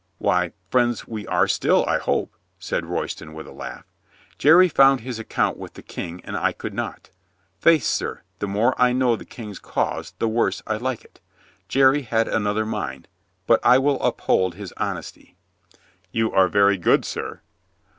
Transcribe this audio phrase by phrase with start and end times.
[0.17, 3.85] "Why, friends we are still, I hope," said Roy ston with a laugh.
[4.39, 7.11] "Jerry found his account with the King and I could not.
[7.59, 11.19] Faith, sir, the more I know the King's cause the worse I like it.
[11.67, 13.09] Jerry had another mind.
[13.45, 15.35] But I will uphold his honesty."
[16.11, 17.41] "You are very good, sir."